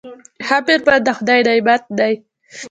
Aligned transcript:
ښه 0.47 0.57
میرمن 0.65 0.99
د 1.05 1.07
خدای 1.17 1.39
نعمت 1.47 1.83
دی. 1.97 2.13